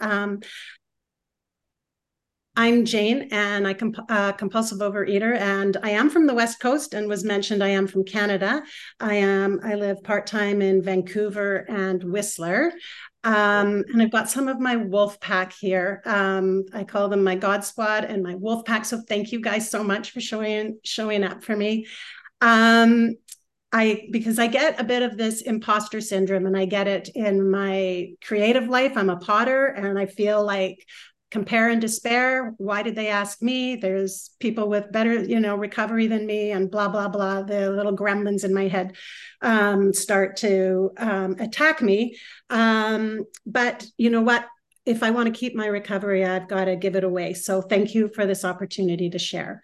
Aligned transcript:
Um, 0.00 0.40
I'm 2.56 2.84
Jane, 2.84 3.28
and 3.30 3.68
I 3.68 3.74
comp- 3.74 4.10
uh, 4.10 4.32
compulsive 4.32 4.78
overeater, 4.78 5.38
and 5.38 5.76
I 5.84 5.90
am 5.90 6.10
from 6.10 6.26
the 6.26 6.34
West 6.34 6.58
Coast, 6.58 6.92
and 6.92 7.08
was 7.08 7.22
mentioned 7.22 7.62
I 7.62 7.68
am 7.68 7.86
from 7.86 8.04
Canada. 8.04 8.62
I 8.98 9.14
am. 9.14 9.60
I 9.62 9.76
live 9.76 10.02
part 10.02 10.26
time 10.26 10.60
in 10.60 10.82
Vancouver 10.82 11.64
and 11.68 12.02
Whistler, 12.02 12.72
um, 13.22 13.84
and 13.92 14.02
I've 14.02 14.10
got 14.10 14.28
some 14.28 14.48
of 14.48 14.58
my 14.58 14.74
wolf 14.74 15.20
pack 15.20 15.52
here. 15.52 16.02
Um, 16.04 16.64
I 16.72 16.82
call 16.82 17.08
them 17.08 17.22
my 17.22 17.36
God 17.36 17.62
Squad 17.64 18.04
and 18.04 18.24
my 18.24 18.34
wolf 18.34 18.64
pack. 18.64 18.84
So 18.84 19.02
thank 19.06 19.30
you 19.30 19.40
guys 19.40 19.70
so 19.70 19.84
much 19.84 20.10
for 20.10 20.20
showing 20.20 20.80
showing 20.82 21.22
up 21.22 21.44
for 21.44 21.54
me. 21.54 21.86
Um, 22.40 23.14
I 23.72 24.08
because 24.10 24.38
I 24.38 24.46
get 24.46 24.80
a 24.80 24.84
bit 24.84 25.02
of 25.02 25.16
this 25.16 25.42
imposter 25.42 26.00
syndrome 26.00 26.46
and 26.46 26.56
I 26.56 26.64
get 26.64 26.88
it 26.88 27.10
in 27.14 27.50
my 27.50 28.10
creative 28.24 28.68
life. 28.68 28.96
I'm 28.96 29.10
a 29.10 29.18
potter 29.18 29.66
and 29.66 29.98
I 29.98 30.06
feel 30.06 30.44
like 30.44 30.86
compare 31.30 31.68
and 31.68 31.80
despair. 31.80 32.54
Why 32.56 32.82
did 32.82 32.94
they 32.94 33.08
ask 33.08 33.42
me? 33.42 33.76
There's 33.76 34.30
people 34.40 34.68
with 34.70 34.90
better 34.90 35.22
you 35.22 35.38
know 35.38 35.54
recovery 35.54 36.06
than 36.06 36.24
me 36.24 36.52
and 36.52 36.70
blah 36.70 36.88
blah 36.88 37.08
blah. 37.08 37.42
The 37.42 37.70
little 37.70 37.96
gremlins 37.96 38.44
in 38.44 38.54
my 38.54 38.68
head 38.68 38.96
um, 39.42 39.92
start 39.92 40.36
to 40.38 40.90
um, 40.96 41.36
attack 41.38 41.82
me. 41.82 42.16
Um, 42.48 43.24
but 43.44 43.86
you 43.98 44.10
know 44.10 44.22
what? 44.22 44.46
If 44.86 45.02
i 45.02 45.10
want 45.10 45.26
to 45.26 45.38
keep 45.38 45.54
my 45.54 45.66
recovery 45.66 46.24
i've 46.24 46.48
got 46.48 46.64
to 46.64 46.74
give 46.74 46.96
it 46.96 47.04
away. 47.04 47.34
So 47.34 47.60
thank 47.60 47.94
you 47.94 48.08
for 48.08 48.24
this 48.24 48.42
opportunity 48.42 49.10
to 49.10 49.18
share 49.18 49.60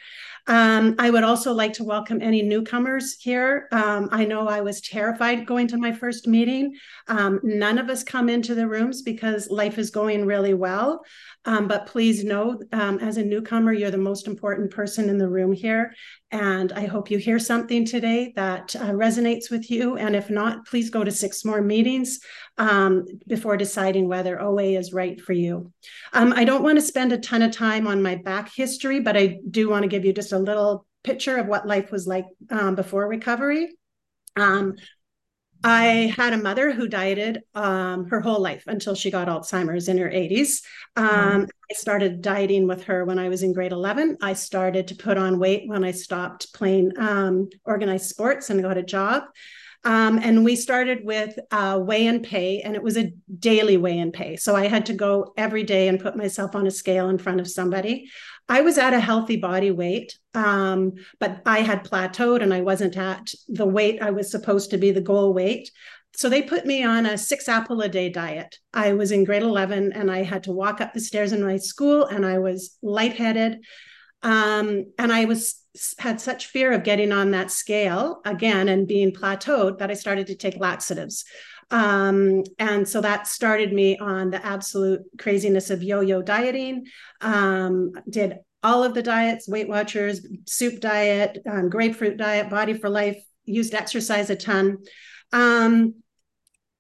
um, 0.46 0.94
I 0.98 1.10
would 1.10 1.24
also 1.24 1.52
like 1.52 1.72
to 1.74 1.84
welcome 1.84 2.20
any 2.20 2.42
newcomers 2.42 3.16
here. 3.18 3.66
Um, 3.72 4.08
I 4.12 4.24
know 4.26 4.46
I 4.46 4.60
was 4.60 4.80
terrified 4.80 5.46
going 5.46 5.68
to 5.68 5.78
my 5.78 5.92
first 5.92 6.26
meeting. 6.26 6.74
Um, 7.08 7.40
none 7.42 7.78
of 7.78 7.88
us 7.88 8.02
come 8.02 8.28
into 8.28 8.54
the 8.54 8.68
rooms 8.68 9.00
because 9.02 9.48
life 9.50 9.78
is 9.78 9.90
going 9.90 10.26
really 10.26 10.54
well. 10.54 11.02
Um, 11.46 11.66
but 11.66 11.86
please 11.86 12.24
know, 12.24 12.60
um, 12.72 12.98
as 12.98 13.16
a 13.16 13.24
newcomer, 13.24 13.72
you're 13.72 13.90
the 13.90 13.98
most 13.98 14.26
important 14.26 14.70
person 14.70 15.08
in 15.08 15.18
the 15.18 15.28
room 15.28 15.52
here. 15.52 15.94
And 16.30 16.72
I 16.72 16.86
hope 16.86 17.10
you 17.10 17.18
hear 17.18 17.38
something 17.38 17.84
today 17.84 18.32
that 18.34 18.74
uh, 18.76 18.90
resonates 18.90 19.50
with 19.50 19.70
you. 19.70 19.96
And 19.96 20.16
if 20.16 20.30
not, 20.30 20.66
please 20.66 20.90
go 20.90 21.04
to 21.04 21.10
six 21.10 21.44
more 21.44 21.60
meetings 21.60 22.18
um, 22.58 23.04
before 23.26 23.56
deciding 23.56 24.08
whether 24.08 24.40
OA 24.40 24.78
is 24.78 24.92
right 24.92 25.20
for 25.20 25.32
you. 25.32 25.72
I 26.12 26.44
don't 26.44 26.62
want 26.62 26.78
to 26.78 26.82
spend 26.82 27.12
a 27.12 27.18
ton 27.18 27.42
of 27.42 27.52
time 27.52 27.86
on 27.86 28.02
my 28.02 28.16
back 28.16 28.50
history, 28.52 29.00
but 29.00 29.16
I 29.16 29.38
do 29.50 29.68
want 29.68 29.82
to 29.82 29.88
give 29.88 30.04
you 30.04 30.12
just 30.12 30.32
a 30.34 30.38
little 30.38 30.86
picture 31.02 31.36
of 31.36 31.46
what 31.46 31.66
life 31.66 31.90
was 31.90 32.06
like 32.06 32.26
um, 32.50 32.74
before 32.74 33.08
recovery. 33.08 33.70
Um, 34.36 34.74
I 35.66 36.12
had 36.14 36.34
a 36.34 36.38
mother 36.38 36.72
who 36.72 36.88
dieted 36.88 37.42
um, 37.54 38.06
her 38.08 38.20
whole 38.20 38.40
life 38.40 38.64
until 38.66 38.94
she 38.94 39.10
got 39.10 39.28
Alzheimer's 39.28 39.88
in 39.88 39.96
her 39.96 40.10
80s. 40.10 40.62
Um, 40.96 41.06
mm. 41.06 41.48
I 41.70 41.74
started 41.74 42.20
dieting 42.20 42.68
with 42.68 42.84
her 42.84 43.06
when 43.06 43.18
I 43.18 43.30
was 43.30 43.42
in 43.42 43.54
grade 43.54 43.72
11. 43.72 44.18
I 44.20 44.34
started 44.34 44.88
to 44.88 44.94
put 44.94 45.16
on 45.16 45.38
weight 45.38 45.66
when 45.66 45.82
I 45.82 45.92
stopped 45.92 46.52
playing 46.52 46.92
um, 46.98 47.48
organized 47.64 48.10
sports 48.10 48.50
and 48.50 48.60
got 48.60 48.76
a 48.76 48.82
job. 48.82 49.24
Um, 49.84 50.18
and 50.22 50.44
we 50.44 50.56
started 50.56 51.04
with 51.04 51.38
uh, 51.50 51.78
weigh 51.82 52.06
and 52.06 52.22
pay, 52.22 52.62
and 52.62 52.74
it 52.74 52.82
was 52.82 52.96
a 52.96 53.12
daily 53.38 53.76
weigh 53.76 53.98
and 53.98 54.12
pay. 54.12 54.36
So 54.36 54.56
I 54.56 54.66
had 54.66 54.86
to 54.86 54.94
go 54.94 55.34
every 55.36 55.62
day 55.62 55.88
and 55.88 56.00
put 56.00 56.16
myself 56.16 56.54
on 56.54 56.66
a 56.66 56.70
scale 56.70 57.10
in 57.10 57.18
front 57.18 57.40
of 57.40 57.48
somebody. 57.48 58.08
I 58.48 58.60
was 58.60 58.78
at 58.78 58.94
a 58.94 59.00
healthy 59.00 59.36
body 59.36 59.70
weight, 59.70 60.18
um, 60.34 60.92
but 61.18 61.42
I 61.46 61.60
had 61.60 61.84
plateaued 61.84 62.42
and 62.42 62.52
I 62.52 62.60
wasn't 62.60 62.96
at 62.96 63.32
the 63.48 63.66
weight 63.66 64.02
I 64.02 64.10
was 64.10 64.30
supposed 64.30 64.70
to 64.70 64.78
be 64.78 64.90
the 64.90 65.00
goal 65.00 65.32
weight. 65.32 65.70
So 66.16 66.28
they 66.28 66.42
put 66.42 66.64
me 66.64 66.84
on 66.84 67.06
a 67.06 67.18
six 67.18 67.48
apple 67.48 67.80
a 67.80 67.88
day 67.88 68.08
diet. 68.08 68.58
I 68.72 68.92
was 68.92 69.10
in 69.10 69.24
grade 69.24 69.42
11 69.42 69.92
and 69.92 70.10
I 70.10 70.22
had 70.22 70.44
to 70.44 70.52
walk 70.52 70.80
up 70.80 70.92
the 70.92 71.00
stairs 71.00 71.32
in 71.32 71.42
my 71.42 71.56
school 71.56 72.04
and 72.04 72.24
I 72.24 72.38
was 72.38 72.76
lightheaded. 72.82 73.64
Um, 74.24 74.86
and 74.98 75.12
I 75.12 75.26
was 75.26 75.60
had 75.98 76.20
such 76.20 76.46
fear 76.46 76.72
of 76.72 76.84
getting 76.84 77.12
on 77.12 77.32
that 77.32 77.50
scale 77.50 78.20
again 78.24 78.68
and 78.68 78.88
being 78.88 79.12
plateaued 79.12 79.78
that 79.78 79.90
I 79.90 79.94
started 79.94 80.28
to 80.28 80.36
take 80.36 80.56
laxatives. 80.56 81.24
Um, 81.70 82.44
and 82.58 82.88
so 82.88 83.00
that 83.00 83.26
started 83.26 83.72
me 83.72 83.98
on 83.98 84.30
the 84.30 84.44
absolute 84.44 85.02
craziness 85.18 85.70
of 85.70 85.82
yo-yo 85.82 86.22
dieting. 86.22 86.86
Um, 87.20 87.92
did 88.08 88.38
all 88.62 88.84
of 88.84 88.94
the 88.94 89.02
diets, 89.02 89.48
Weight 89.48 89.68
Watchers, 89.68 90.26
soup 90.46 90.80
diet, 90.80 91.38
um, 91.50 91.68
grapefruit 91.68 92.16
diet, 92.16 92.48
Body 92.48 92.74
for 92.74 92.88
Life, 92.88 93.22
used 93.44 93.74
exercise 93.74 94.30
a 94.30 94.36
ton. 94.36 94.78
Um, 95.32 95.96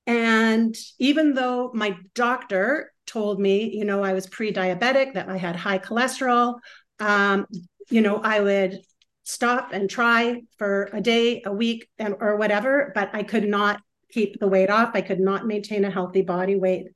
and 0.06 0.74
even 0.98 1.34
though 1.34 1.72
my 1.74 1.96
doctor 2.14 2.92
told 3.06 3.40
me, 3.40 3.74
you 3.76 3.84
know, 3.84 4.02
I 4.02 4.12
was 4.12 4.26
pre-diabetic, 4.26 5.14
that 5.14 5.28
I 5.28 5.36
had 5.36 5.56
high 5.56 5.78
cholesterol, 5.78 6.58
um, 7.00 7.46
you 7.90 8.00
know, 8.00 8.16
I 8.16 8.40
would 8.40 8.80
stop 9.24 9.72
and 9.72 9.88
try 9.88 10.42
for 10.58 10.90
a 10.92 11.00
day, 11.00 11.42
a 11.44 11.52
week, 11.52 11.88
and 11.98 12.14
or 12.20 12.36
whatever, 12.36 12.92
but 12.94 13.10
I 13.12 13.22
could 13.22 13.44
not 13.44 13.80
keep 14.10 14.38
the 14.38 14.48
weight 14.48 14.70
off. 14.70 14.90
I 14.94 15.00
could 15.00 15.20
not 15.20 15.46
maintain 15.46 15.84
a 15.84 15.90
healthy 15.90 16.22
body 16.22 16.56
weight. 16.56 16.88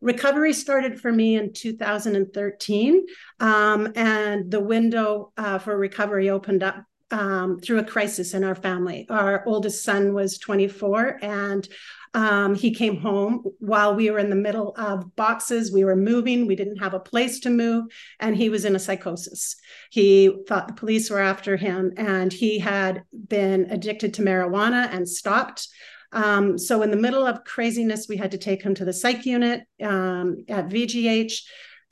Recovery 0.00 0.52
started 0.52 1.00
for 1.00 1.12
me 1.12 1.36
in 1.36 1.52
2013, 1.52 3.06
um, 3.40 3.92
and 3.94 4.50
the 4.50 4.60
window 4.60 5.32
uh, 5.36 5.58
for 5.58 5.76
recovery 5.76 6.30
opened 6.30 6.62
up 6.62 6.84
um, 7.12 7.60
through 7.60 7.78
a 7.78 7.84
crisis 7.84 8.34
in 8.34 8.42
our 8.42 8.54
family. 8.54 9.06
Our 9.08 9.44
oldest 9.46 9.84
son 9.84 10.14
was 10.14 10.38
24, 10.38 11.18
and 11.22 11.68
um, 12.14 12.54
he 12.54 12.74
came 12.74 12.98
home 12.98 13.42
while 13.58 13.94
we 13.94 14.10
were 14.10 14.18
in 14.18 14.28
the 14.28 14.36
middle 14.36 14.74
of 14.76 15.16
boxes. 15.16 15.72
We 15.72 15.84
were 15.84 15.96
moving. 15.96 16.46
We 16.46 16.56
didn't 16.56 16.76
have 16.76 16.94
a 16.94 17.00
place 17.00 17.40
to 17.40 17.50
move. 17.50 17.86
And 18.20 18.36
he 18.36 18.50
was 18.50 18.64
in 18.64 18.76
a 18.76 18.80
psychosis. 18.80 19.56
He 19.90 20.34
thought 20.46 20.68
the 20.68 20.74
police 20.74 21.08
were 21.08 21.20
after 21.20 21.56
him, 21.56 21.92
and 21.96 22.32
he 22.32 22.58
had 22.58 23.04
been 23.28 23.70
addicted 23.70 24.14
to 24.14 24.22
marijuana 24.22 24.88
and 24.92 25.08
stopped. 25.08 25.68
Um, 26.12 26.58
so, 26.58 26.82
in 26.82 26.90
the 26.90 26.96
middle 26.98 27.26
of 27.26 27.44
craziness, 27.44 28.06
we 28.08 28.18
had 28.18 28.32
to 28.32 28.38
take 28.38 28.62
him 28.62 28.74
to 28.74 28.84
the 28.84 28.92
psych 28.92 29.24
unit 29.24 29.62
um, 29.82 30.44
at 30.48 30.68
VGH. 30.68 31.32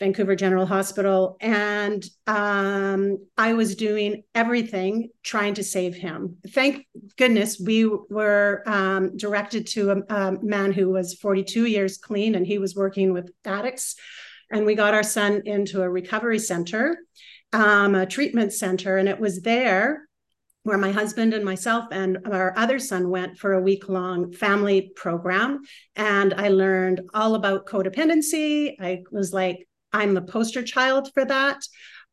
Vancouver 0.01 0.35
General 0.35 0.67
Hospital. 0.67 1.37
And 1.41 2.05
um, 2.27 3.19
I 3.37 3.53
was 3.53 3.77
doing 3.77 4.23
everything 4.35 5.11
trying 5.23 5.55
to 5.55 5.65
save 5.65 5.95
him. 5.95 6.39
Thank 6.49 6.87
goodness 7.19 7.61
we 7.61 7.85
were 7.85 8.63
um, 8.67 9.17
directed 9.17 9.67
to 9.69 9.91
a, 9.91 10.15
a, 10.15 10.43
man 10.43 10.73
who 10.73 10.89
was 10.89 11.15
42 11.15 11.67
years 11.67 11.99
clean 11.99 12.35
and 12.35 12.47
he 12.47 12.59
was 12.59 12.75
working 12.75 13.13
with 13.13 13.31
addicts. 13.45 13.95
And 14.51 14.65
we 14.65 14.75
got 14.75 14.95
our 14.95 15.03
son 15.03 15.43
into 15.45 15.83
a 15.83 15.91
recovery 15.91 16.39
center, 16.39 16.99
um, 17.53 17.95
a 17.95 18.07
treatment 18.07 18.55
center. 18.55 18.97
And 18.97 19.09
it 19.09 19.21
was 19.21 19.43
there 19.43 20.09
where 20.63 20.79
my 20.79 20.93
husband 20.93 21.33
and 21.33 21.45
myself 21.45 21.87
and 21.91 22.19
our 22.31 22.57
other 22.57 22.79
son 22.79 23.09
went 23.09 23.39
for 23.39 23.53
a 23.53 23.63
week 23.63 23.89
long 23.89 24.33
family 24.33 24.93
program. 24.95 25.61
And 25.97 26.35
I 26.35 26.49
learned 26.49 27.03
all 27.15 27.35
about 27.35 27.67
codependency. 27.67 28.75
I 28.81 29.03
was 29.11 29.33
like, 29.33 29.67
I'm 29.93 30.15
the 30.15 30.23
poster 30.23 30.63
child 30.63 31.13
for 31.13 31.25
that. 31.25 31.61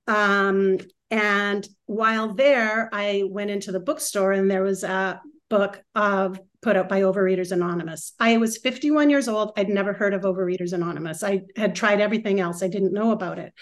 Um, 0.07 0.77
and 1.09 1.67
while 1.85 2.33
there, 2.33 2.89
I 2.91 3.23
went 3.27 3.49
into 3.49 3.71
the 3.71 3.79
bookstore 3.79 4.31
and 4.31 4.49
there 4.49 4.63
was 4.63 4.83
a 4.83 5.21
book 5.49 5.81
of 5.95 6.39
put 6.61 6.75
out 6.75 6.89
by 6.89 7.01
Overeaters 7.01 7.51
Anonymous. 7.51 8.13
I 8.19 8.37
was 8.37 8.57
51 8.57 9.09
years 9.09 9.27
old. 9.27 9.53
I'd 9.55 9.69
never 9.69 9.93
heard 9.93 10.13
of 10.13 10.21
Overeaters 10.21 10.73
Anonymous. 10.73 11.23
I 11.23 11.43
had 11.55 11.75
tried 11.75 12.01
everything 12.01 12.39
else. 12.39 12.61
I 12.61 12.67
didn't 12.67 12.93
know 12.93 13.11
about 13.11 13.39
it. 13.39 13.53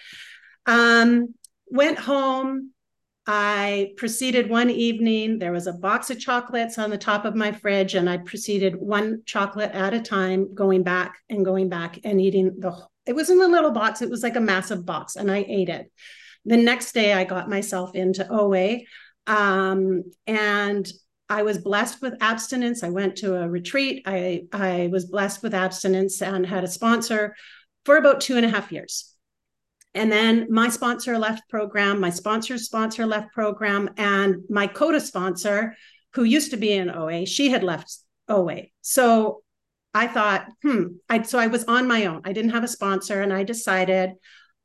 Um, 0.66 1.36
went 1.68 2.00
home. 2.00 2.72
I 3.28 3.94
proceeded 3.98 4.50
one 4.50 4.70
evening. 4.70 5.40
There 5.40 5.52
was 5.52 5.68
a 5.68 5.74
box 5.74 6.10
of 6.10 6.20
chocolates 6.20 6.78
on 6.78 6.92
the 6.92 6.98
top 6.98 7.26
of 7.26 7.36
my 7.36 7.52
fridge, 7.52 7.96
and 7.96 8.10
I 8.10 8.18
proceeded 8.18 8.76
one 8.76 9.24
chocolate 9.26 9.72
at 9.72 9.96
a 9.96 10.02
time, 10.02 10.54
going 10.54 10.84
back 10.84 11.18
and 11.30 11.44
going 11.44 11.70
back 11.70 12.00
and 12.04 12.22
eating 12.22 12.56
the 12.60 12.88
it 13.06 13.16
was 13.16 13.30
in 13.30 13.42
a 13.42 13.48
little 13.48 13.72
box. 13.72 14.02
It 14.02 14.10
was 14.10 14.24
like 14.24 14.36
a 14.36 14.42
massive 14.42 14.86
box, 14.86 15.16
and 15.16 15.32
I 15.32 15.46
ate 15.48 15.70
it. 15.70 15.92
The 16.46 16.58
next 16.58 16.94
day, 16.94 17.14
I 17.14 17.24
got 17.24 17.50
myself 17.50 17.96
into 17.96 18.28
OA, 18.32 18.80
um, 19.28 20.04
and 20.28 20.92
I 21.30 21.44
was 21.44 21.58
blessed 21.58 22.02
with 22.02 22.22
abstinence. 22.22 22.84
I 22.84 22.90
went 22.90 23.18
to 23.18 23.36
a 23.36 23.50
retreat. 23.50 24.04
I 24.06 24.46
I 24.52 24.90
was 24.92 25.06
blessed 25.06 25.42
with 25.44 25.54
abstinence 25.54 26.22
and 26.22 26.46
had 26.46 26.64
a 26.64 26.68
sponsor 26.68 27.36
for 27.84 27.98
about 27.98 28.22
two 28.22 28.38
and 28.38 28.46
a 28.46 28.50
half 28.50 28.72
years. 28.72 29.12
And 29.94 30.12
then 30.12 30.48
my 30.50 30.68
sponsor 30.70 31.18
left 31.18 31.48
program, 31.50 32.02
my 32.02 32.10
sponsor's 32.10 32.66
sponsor 32.66 33.06
left 33.06 33.34
program, 33.34 33.90
and 33.96 34.44
my 34.50 34.68
CODA 34.68 35.00
sponsor, 35.00 35.76
who 36.14 36.26
used 36.26 36.52
to 36.52 36.58
be 36.58 36.74
in 36.74 36.90
OA, 36.90 37.26
she 37.26 37.50
had 37.50 37.64
left 37.64 37.98
OA. 38.28 38.64
So 38.82 39.44
I 39.96 40.08
thought, 40.08 40.48
hmm, 40.62 40.88
I, 41.10 41.22
so 41.22 41.40
I 41.40 41.48
was 41.48 41.64
on 41.64 41.88
my 41.88 42.06
own. 42.06 42.22
I 42.26 42.34
didn't 42.34 42.52
have 42.52 42.66
a 42.66 42.68
sponsor, 42.68 43.22
and 43.22 43.32
I 43.32 43.44
decided, 43.44 44.12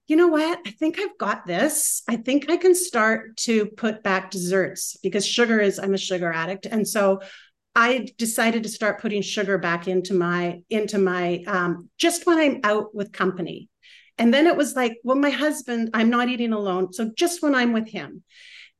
you 0.08 0.16
know 0.16 0.26
what? 0.26 0.58
I 0.66 0.72
think 0.72 0.98
I've 0.98 1.16
got 1.18 1.46
this. 1.46 2.02
I 2.08 2.16
think 2.16 2.50
I 2.50 2.56
can 2.56 2.74
start 2.74 3.36
to 3.38 3.66
put 3.66 4.02
back 4.02 4.32
desserts 4.32 4.96
because 5.04 5.24
sugar 5.24 5.60
is, 5.60 5.78
I'm 5.78 5.94
a 5.94 5.98
sugar 5.98 6.32
addict. 6.32 6.66
And 6.66 6.86
so 6.86 7.20
I 7.76 8.08
decided 8.18 8.64
to 8.64 8.68
start 8.68 9.00
putting 9.00 9.22
sugar 9.22 9.56
back 9.56 9.86
into 9.86 10.14
my 10.14 10.62
into 10.68 10.98
my 10.98 11.44
um, 11.46 11.88
just 11.96 12.26
when 12.26 12.38
I'm 12.38 12.60
out 12.64 12.92
with 12.92 13.12
company. 13.12 13.68
And 14.18 14.34
then 14.34 14.48
it 14.48 14.56
was 14.56 14.74
like, 14.74 14.98
well, 15.04 15.16
my 15.16 15.30
husband, 15.30 15.90
I'm 15.94 16.10
not 16.10 16.28
eating 16.28 16.52
alone. 16.52 16.92
So 16.92 17.12
just 17.16 17.40
when 17.40 17.54
I'm 17.54 17.72
with 17.72 17.88
him. 17.88 18.24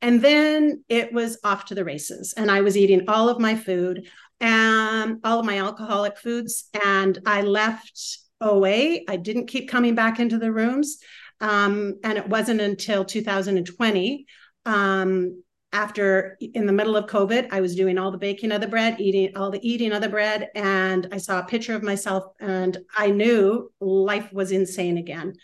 And 0.02 0.20
then 0.20 0.82
it 0.88 1.12
was 1.12 1.38
off 1.44 1.66
to 1.66 1.76
the 1.76 1.84
races. 1.84 2.34
And 2.36 2.50
I 2.50 2.62
was 2.62 2.76
eating 2.76 3.08
all 3.08 3.28
of 3.28 3.38
my 3.38 3.54
food 3.54 4.08
and 4.40 5.18
all 5.24 5.40
of 5.40 5.46
my 5.46 5.58
alcoholic 5.58 6.18
foods. 6.18 6.68
And 6.84 7.18
I 7.26 7.42
left 7.42 8.18
OA. 8.40 9.00
I 9.08 9.16
didn't 9.16 9.46
keep 9.46 9.68
coming 9.68 9.94
back 9.94 10.18
into 10.18 10.38
the 10.38 10.52
rooms. 10.52 10.98
Um, 11.40 11.98
and 12.04 12.18
it 12.18 12.28
wasn't 12.28 12.60
until 12.60 13.04
2020 13.04 14.26
um, 14.66 15.42
after 15.72 16.36
in 16.40 16.66
the 16.66 16.72
middle 16.72 16.96
of 16.96 17.06
COVID, 17.06 17.48
I 17.52 17.60
was 17.60 17.76
doing 17.76 17.96
all 17.96 18.10
the 18.10 18.18
baking 18.18 18.52
of 18.52 18.60
the 18.60 18.66
bread, 18.66 19.00
eating 19.00 19.36
all 19.36 19.50
the 19.50 19.66
eating 19.66 19.92
of 19.92 20.02
the 20.02 20.08
bread, 20.08 20.48
and 20.54 21.08
I 21.12 21.18
saw 21.18 21.38
a 21.38 21.44
picture 21.44 21.74
of 21.74 21.82
myself, 21.82 22.24
and 22.40 22.76
I 22.96 23.10
knew 23.10 23.70
life 23.80 24.32
was 24.32 24.50
insane 24.50 24.98
again. 24.98 25.34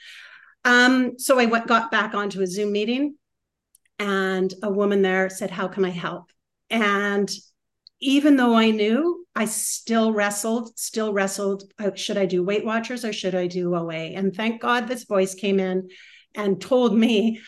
Um, 0.64 1.18
so 1.18 1.38
I 1.38 1.46
went, 1.46 1.68
got 1.68 1.92
back 1.92 2.14
onto 2.14 2.42
a 2.42 2.46
Zoom 2.46 2.72
meeting, 2.72 3.14
and 4.00 4.52
a 4.62 4.70
woman 4.70 5.02
there 5.02 5.30
said, 5.30 5.50
"How 5.50 5.68
can 5.68 5.84
I 5.84 5.90
help?" 5.90 6.30
And 6.70 7.30
even 8.00 8.36
though 8.36 8.54
I 8.54 8.70
knew, 8.70 9.26
I 9.34 9.46
still 9.46 10.12
wrestled, 10.12 10.78
still 10.78 11.12
wrestled. 11.12 11.64
Should 11.94 12.18
I 12.18 12.26
do 12.26 12.42
Weight 12.42 12.64
Watchers 12.64 13.04
or 13.04 13.12
should 13.12 13.34
I 13.34 13.46
do 13.46 13.74
OA? 13.74 14.14
And 14.14 14.34
thank 14.34 14.60
God 14.60 14.86
this 14.86 15.04
voice 15.04 15.34
came 15.34 15.60
in 15.60 15.88
and 16.34 16.60
told 16.60 16.96
me 16.96 17.40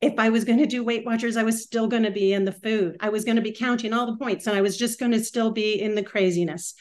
if 0.00 0.14
I 0.18 0.30
was 0.30 0.44
going 0.44 0.58
to 0.58 0.66
do 0.66 0.82
Weight 0.82 1.04
Watchers, 1.04 1.36
I 1.36 1.42
was 1.42 1.62
still 1.62 1.86
going 1.86 2.04
to 2.04 2.10
be 2.10 2.32
in 2.32 2.44
the 2.44 2.52
food. 2.52 2.96
I 3.00 3.10
was 3.10 3.24
going 3.24 3.36
to 3.36 3.42
be 3.42 3.52
counting 3.52 3.92
all 3.92 4.06
the 4.06 4.16
points 4.16 4.46
and 4.46 4.56
I 4.56 4.62
was 4.62 4.76
just 4.78 4.98
going 4.98 5.12
to 5.12 5.22
still 5.22 5.50
be 5.50 5.80
in 5.80 5.94
the 5.94 6.02
craziness. 6.02 6.74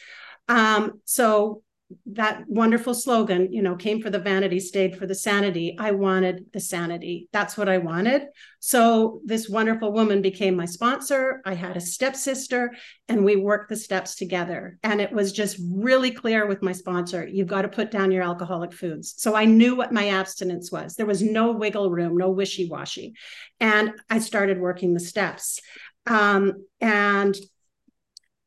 Um, 0.47 1.01
so 1.03 1.63
that 2.05 2.43
wonderful 2.47 2.93
slogan, 2.93 3.51
you 3.51 3.61
know, 3.61 3.75
came 3.75 4.01
for 4.01 4.09
the 4.09 4.19
vanity, 4.19 4.59
stayed 4.59 4.95
for 4.95 5.07
the 5.07 5.15
sanity. 5.15 5.75
I 5.79 5.91
wanted 5.91 6.45
the 6.53 6.59
sanity. 6.59 7.27
That's 7.31 7.57
what 7.57 7.67
I 7.67 7.79
wanted. 7.79 8.23
So 8.59 9.21
this 9.25 9.49
wonderful 9.49 9.91
woman 9.91 10.21
became 10.21 10.55
my 10.55 10.65
sponsor. 10.65 11.41
I 11.45 11.55
had 11.55 11.77
a 11.77 11.81
stepsister 11.81 12.71
and 13.07 13.25
we 13.25 13.37
worked 13.37 13.69
the 13.69 13.75
steps 13.75 14.15
together. 14.15 14.77
And 14.83 15.01
it 15.01 15.11
was 15.11 15.31
just 15.31 15.59
really 15.71 16.11
clear 16.11 16.45
with 16.45 16.61
my 16.61 16.73
sponsor, 16.73 17.27
you've 17.27 17.47
got 17.47 17.63
to 17.63 17.69
put 17.69 17.89
down 17.89 18.11
your 18.11 18.23
alcoholic 18.23 18.73
foods. 18.73 19.15
So 19.17 19.35
I 19.35 19.45
knew 19.45 19.75
what 19.75 19.91
my 19.91 20.09
abstinence 20.09 20.71
was. 20.71 20.95
There 20.95 21.05
was 21.07 21.23
no 21.23 21.51
wiggle 21.51 21.89
room, 21.89 22.17
no 22.17 22.29
wishy-washy. 22.29 23.13
And 23.59 23.93
I 24.09 24.19
started 24.19 24.59
working 24.59 24.93
the 24.93 24.99
steps. 24.99 25.59
Um, 26.05 26.65
and 26.79 27.35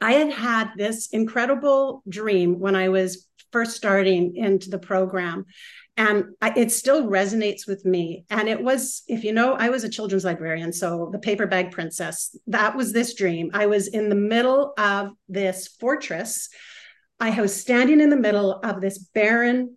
I 0.01 0.15
had 0.15 0.33
had 0.33 0.71
this 0.77 1.11
incredible 1.11 2.03
dream 2.09 2.59
when 2.59 2.75
I 2.75 2.89
was 2.89 3.29
first 3.53 3.77
starting 3.77 4.37
into 4.37 4.71
the 4.71 4.79
program. 4.79 5.45
And 5.97 6.25
I, 6.41 6.53
it 6.57 6.73
still 6.73 7.07
resonates 7.07 7.67
with 7.67 7.85
me. 7.85 8.25
And 8.31 8.49
it 8.49 8.63
was, 8.63 9.03
if 9.09 9.25
you 9.25 9.33
know, 9.33 9.53
I 9.53 9.69
was 9.69 9.85
a 9.85 9.91
children's 9.91 10.25
librarian. 10.25 10.73
So 10.73 11.11
the 11.13 11.19
paper 11.19 11.47
bag 11.47 11.71
princess, 11.71 12.35
that 12.47 12.77
was 12.77 12.93
this 12.93 13.15
dream. 13.15 13.51
I 13.53 13.67
was 13.67 13.89
in 13.89 14.09
the 14.09 14.15
middle 14.15 14.73
of 14.79 15.11
this 15.29 15.69
fortress. 15.69 16.49
I 17.21 17.39
was 17.41 17.55
standing 17.55 18.01
in 18.01 18.09
the 18.09 18.17
middle 18.17 18.53
of 18.53 18.81
this 18.81 18.99
barren 18.99 19.77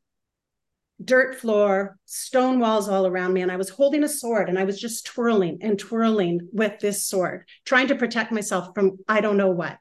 dirt 1.04 1.36
floor, 1.36 1.98
stone 2.06 2.60
walls 2.60 2.88
all 2.88 3.06
around 3.06 3.33
me. 3.33 3.42
And 3.42 3.51
I 3.51 3.57
was 3.57 3.69
holding 3.69 4.04
a 4.04 4.10
sword 4.10 4.50
and 4.50 4.57
I 4.57 4.63
was 4.63 4.80
just 4.80 5.06
twirling 5.06 5.60
and 5.62 5.77
twirling 5.77 6.48
with 6.54 6.80
this 6.80 7.06
sword, 7.06 7.45
trying 7.66 7.88
to 7.88 7.95
protect 7.95 8.31
myself 8.31 8.69
from 8.74 8.98
I 9.07 9.22
don't 9.22 9.38
know 9.38 9.50
what. 9.50 9.77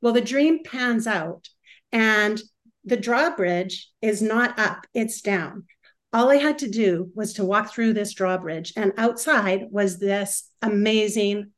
Well, 0.00 0.12
the 0.12 0.20
dream 0.20 0.64
pans 0.64 1.06
out 1.06 1.48
and 1.92 2.40
the 2.86 2.96
drawbridge 2.96 3.90
is 4.00 4.22
not 4.22 4.58
up, 4.58 4.86
it's 4.94 5.20
down. 5.20 5.64
All 6.12 6.30
I 6.30 6.36
had 6.36 6.60
to 6.60 6.70
do 6.70 7.10
was 7.14 7.34
to 7.34 7.44
walk 7.44 7.74
through 7.74 7.92
this 7.92 8.14
drawbridge, 8.14 8.72
and 8.76 8.92
outside 8.96 9.64
was 9.70 9.98
this 9.98 10.48
amazing, 10.62 11.50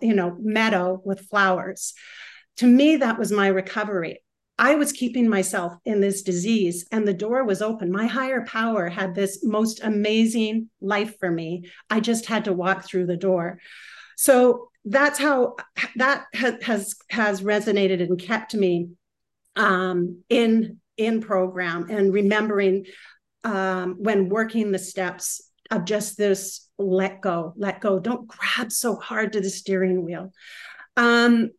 you 0.00 0.14
know, 0.14 0.36
meadow 0.40 1.02
with 1.04 1.28
flowers. 1.28 1.92
To 2.58 2.66
me, 2.66 2.96
that 2.96 3.18
was 3.18 3.30
my 3.32 3.48
recovery. 3.48 4.20
I 4.58 4.76
was 4.76 4.92
keeping 4.92 5.28
myself 5.28 5.74
in 5.84 6.00
this 6.00 6.22
disease, 6.22 6.86
and 6.90 7.06
the 7.06 7.12
door 7.12 7.44
was 7.44 7.60
open. 7.60 7.92
My 7.92 8.06
higher 8.06 8.44
power 8.46 8.88
had 8.88 9.14
this 9.14 9.44
most 9.44 9.80
amazing 9.82 10.70
life 10.80 11.18
for 11.18 11.30
me. 11.30 11.68
I 11.90 12.00
just 12.00 12.26
had 12.26 12.46
to 12.46 12.54
walk 12.54 12.84
through 12.84 13.06
the 13.06 13.18
door. 13.18 13.58
So 14.16 14.70
that's 14.86 15.18
how 15.18 15.56
that 15.96 16.24
has 16.32 16.94
has 17.10 17.42
resonated 17.42 18.00
and 18.00 18.18
kept 18.18 18.54
me 18.54 18.88
um, 19.56 20.22
in 20.28 20.78
in 20.96 21.20
program 21.20 21.88
and 21.90 22.12
remembering 22.12 22.86
um, 23.44 23.96
when 23.98 24.28
working 24.28 24.72
the 24.72 24.78
steps 24.78 25.42
of 25.70 25.84
just 25.84 26.16
this 26.16 26.68
let 26.78 27.20
go, 27.20 27.54
let 27.56 27.80
go. 27.80 27.98
Don't 27.98 28.26
grab 28.26 28.72
so 28.72 28.96
hard 28.96 29.32
to 29.32 29.40
the 29.40 29.50
steering 29.50 30.04
wheel. 30.04 30.32
Um, 30.96 31.50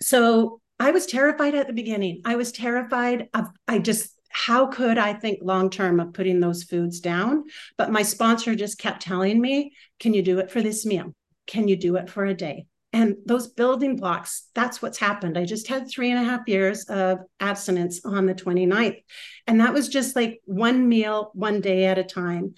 so 0.00 0.60
I 0.78 0.90
was 0.90 1.06
terrified 1.06 1.54
at 1.54 1.66
the 1.66 1.72
beginning. 1.72 2.22
I 2.24 2.36
was 2.36 2.52
terrified 2.52 3.28
of, 3.34 3.46
I 3.68 3.78
just, 3.78 4.10
how 4.28 4.66
could 4.66 4.98
I 4.98 5.14
think 5.14 5.38
long 5.42 5.70
term 5.70 6.00
of 6.00 6.12
putting 6.12 6.40
those 6.40 6.64
foods 6.64 7.00
down? 7.00 7.44
But 7.78 7.92
my 7.92 8.02
sponsor 8.02 8.54
just 8.54 8.78
kept 8.78 9.02
telling 9.02 9.40
me, 9.40 9.72
can 10.00 10.14
you 10.14 10.22
do 10.22 10.38
it 10.40 10.50
for 10.50 10.60
this 10.60 10.84
meal? 10.84 11.14
Can 11.46 11.68
you 11.68 11.76
do 11.76 11.96
it 11.96 12.10
for 12.10 12.24
a 12.24 12.34
day? 12.34 12.66
And 12.94 13.16
those 13.26 13.48
building 13.48 13.96
blocks, 13.96 14.46
that's 14.54 14.80
what's 14.80 14.98
happened. 14.98 15.36
I 15.36 15.44
just 15.44 15.66
had 15.66 15.90
three 15.90 16.12
and 16.12 16.20
a 16.20 16.30
half 16.30 16.46
years 16.46 16.84
of 16.84 17.18
abstinence 17.40 18.00
on 18.04 18.26
the 18.26 18.34
29th. 18.34 19.02
And 19.48 19.60
that 19.60 19.74
was 19.74 19.88
just 19.88 20.14
like 20.14 20.40
one 20.44 20.88
meal, 20.88 21.32
one 21.34 21.60
day 21.60 21.86
at 21.86 21.98
a 21.98 22.04
time. 22.04 22.54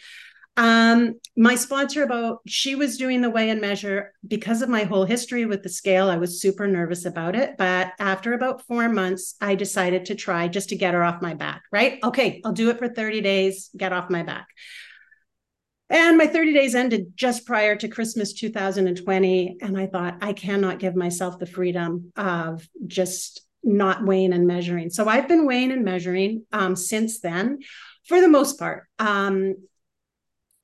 Um, 0.59 1.15
my 1.38 1.55
sponsor 1.55 2.03
about 2.03 2.41
she 2.47 2.75
was 2.75 2.99
doing 2.99 3.23
the 3.23 3.31
weigh 3.31 3.49
and 3.49 3.62
measure 3.62 4.12
because 4.27 4.61
of 4.61 4.69
my 4.69 4.85
whole 4.85 5.05
history 5.05 5.47
with 5.47 5.62
the 5.62 5.71
scale. 5.71 6.11
I 6.11 6.19
was 6.19 6.41
super 6.41 6.67
nervous 6.67 7.06
about 7.06 7.35
it. 7.35 7.56
But 7.56 7.93
after 7.99 8.35
about 8.35 8.67
four 8.67 8.91
months, 8.91 9.37
I 9.41 9.55
decided 9.55 10.05
to 10.06 10.15
try 10.15 10.49
just 10.49 10.69
to 10.69 10.77
get 10.77 10.93
her 10.93 11.03
off 11.03 11.23
my 11.23 11.33
back, 11.33 11.62
right? 11.73 11.99
Okay, 12.05 12.43
I'll 12.44 12.53
do 12.53 12.69
it 12.69 12.79
for 12.79 12.88
30 12.88 13.23
days, 13.23 13.71
get 13.75 13.94
off 13.94 14.11
my 14.11 14.23
back. 14.23 14.49
And 15.88 16.19
my 16.19 16.27
30 16.27 16.53
days 16.53 16.75
ended 16.75 17.12
just 17.15 17.47
prior 17.47 17.77
to 17.77 17.88
Christmas 17.88 18.33
2020. 18.33 19.59
And 19.61 19.79
I 19.79 19.87
thought, 19.87 20.19
I 20.21 20.33
cannot 20.33 20.81
give 20.81 20.97
myself 20.97 21.38
the 21.38 21.47
freedom 21.47 22.12
of 22.17 22.69
just 22.87 23.43
not 23.62 24.05
weighing 24.05 24.33
and 24.33 24.47
measuring. 24.47 24.91
So 24.91 25.09
I've 25.09 25.29
been 25.29 25.47
weighing 25.47 25.73
and 25.73 25.85
measuring 25.85 26.44
um, 26.53 26.77
since 26.77 27.21
then 27.21 27.61
for 28.06 28.21
the 28.21 28.29
most 28.29 28.59
part. 28.59 28.85
Um, 28.99 29.56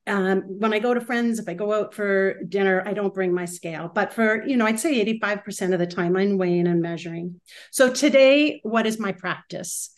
um, 0.06 0.40
when 0.58 0.74
I 0.74 0.80
go 0.80 0.94
to 0.94 1.00
friends, 1.00 1.38
if 1.38 1.48
I 1.48 1.54
go 1.54 1.72
out 1.72 1.94
for 1.94 2.42
dinner, 2.44 2.82
I 2.84 2.92
don't 2.92 3.14
bring 3.14 3.32
my 3.32 3.44
scale. 3.44 3.90
But 3.94 4.12
for, 4.12 4.44
you 4.44 4.56
know, 4.56 4.66
I'd 4.66 4.80
say 4.80 5.04
85% 5.20 5.72
of 5.72 5.78
the 5.78 5.86
time 5.86 6.16
I'm 6.16 6.38
weighing 6.38 6.66
and 6.66 6.82
measuring. 6.82 7.40
So 7.70 7.92
today, 7.92 8.60
what 8.64 8.84
is 8.84 8.98
my 8.98 9.12
practice? 9.12 9.90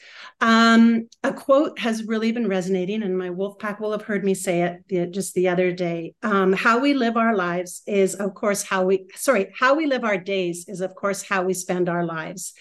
Um, 0.43 1.09
a 1.23 1.33
quote 1.33 1.79
has 1.79 2.05
really 2.05 2.33
been 2.33 2.49
resonating, 2.49 3.03
and 3.03 3.17
my 3.17 3.31
wolf 3.31 3.59
pack 3.59 3.81
will 3.81 3.93
have 3.93 4.03
heard 4.03 4.25
me 4.25 4.35
say 4.35 4.63
it 4.63 4.85
the, 4.89 5.07
just 5.07 5.33
the 5.35 5.49
other 5.49 5.73
day. 5.73 6.15
Um, 6.23 6.53
how 6.53 6.81
we 6.81 6.93
live 6.93 7.17
our 7.17 7.35
lives 7.35 7.81
is, 7.87 8.15
of 8.15 8.35
course, 8.35 8.63
how 8.63 8.85
we, 8.85 9.07
sorry, 9.15 9.53
how 9.59 9.75
we 9.75 9.87
live 9.87 10.05
our 10.05 10.19
days 10.19 10.67
is, 10.69 10.83
of 10.83 10.95
course, 10.95 11.23
how 11.23 11.45
we 11.45 11.55
spend 11.55 11.89
our 11.89 12.05
lives. 12.05 12.53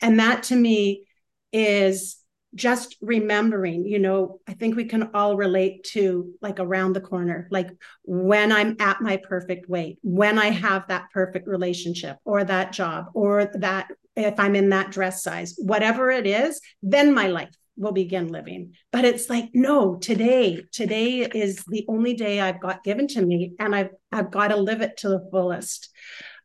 And 0.00 0.18
that 0.18 0.44
to 0.44 0.56
me 0.56 1.04
is 1.52 2.16
just 2.54 2.96
remembering, 3.00 3.84
you 3.84 3.98
know, 3.98 4.40
I 4.48 4.54
think 4.54 4.74
we 4.74 4.84
can 4.84 5.10
all 5.14 5.36
relate 5.36 5.84
to 5.92 6.32
like 6.40 6.58
around 6.58 6.94
the 6.94 7.00
corner, 7.00 7.46
like 7.50 7.68
when 8.04 8.52
I'm 8.52 8.76
at 8.80 9.00
my 9.00 9.18
perfect 9.18 9.68
weight, 9.68 9.98
when 10.02 10.38
I 10.38 10.46
have 10.46 10.88
that 10.88 11.06
perfect 11.12 11.46
relationship 11.46 12.16
or 12.24 12.44
that 12.44 12.72
job 12.72 13.06
or 13.14 13.50
that 13.54 13.88
if 14.16 14.38
I'm 14.40 14.56
in 14.56 14.70
that 14.70 14.90
dress 14.90 15.22
size, 15.22 15.54
whatever 15.58 16.10
it 16.10 16.26
is, 16.26 16.60
then 16.82 17.14
my 17.14 17.28
life 17.28 17.54
will 17.76 17.92
begin 17.92 18.28
living. 18.28 18.72
But 18.92 19.04
it's 19.04 19.30
like, 19.30 19.50
no, 19.54 19.96
today, 19.96 20.64
today 20.72 21.20
is 21.20 21.62
the 21.68 21.84
only 21.88 22.14
day 22.14 22.40
I've 22.40 22.60
got 22.60 22.82
given 22.82 23.06
to 23.08 23.22
me 23.22 23.54
and 23.58 23.74
I've 23.74 23.90
I've 24.10 24.30
got 24.30 24.48
to 24.48 24.56
live 24.56 24.80
it 24.80 24.96
to 24.98 25.08
the 25.08 25.28
fullest. 25.30 25.90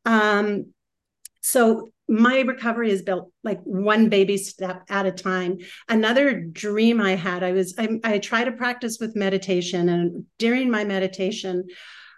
Um, 0.06 0.74
so 1.44 1.90
my 2.08 2.42
recovery 2.42 2.90
is 2.92 3.02
built 3.02 3.32
like 3.44 3.60
one 3.64 4.10
baby 4.10 4.38
step 4.38 4.84
at 4.90 5.06
a 5.06 5.12
time. 5.12 5.58
Another 5.88 6.40
dream 6.40 7.02
i 7.02 7.16
had 7.16 7.44
i 7.44 7.52
was 7.52 7.76
I, 7.78 8.00
I 8.04 8.18
try 8.20 8.44
to 8.44 8.52
practice 8.52 8.98
with 9.00 9.16
meditation 9.16 9.90
and 9.90 10.26
during 10.38 10.70
my 10.70 10.84
meditation 10.84 11.66